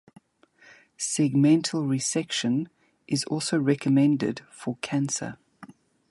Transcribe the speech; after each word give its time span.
Segmental 0.97 1.85
resection 1.85 2.65
is 3.07 3.23
also 3.25 3.59
recommended 3.59 4.41
for 4.49 4.77
cancer. 4.77 5.37